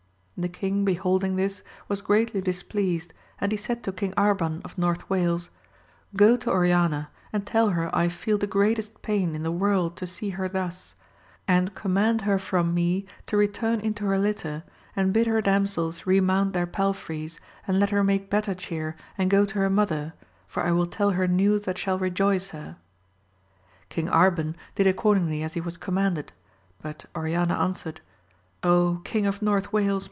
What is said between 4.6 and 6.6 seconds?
of North Wales, go to